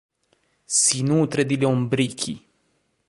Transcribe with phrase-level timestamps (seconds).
[0.77, 2.35] Si nutre di lombrichi.